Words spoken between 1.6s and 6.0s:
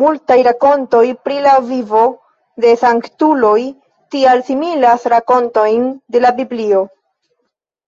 vivo de sanktuloj tial similas rakontojn